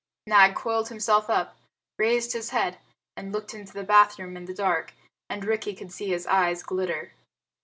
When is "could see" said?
5.75-6.07